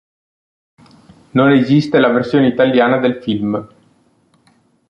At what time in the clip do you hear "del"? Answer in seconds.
2.97-3.21